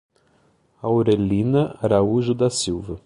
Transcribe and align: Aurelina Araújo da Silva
Aurelina 0.81 1.77
Araújo 1.79 2.33
da 2.33 2.49
Silva 2.49 2.97